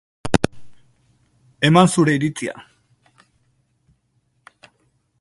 [1.69, 2.55] Eman zure iritzia.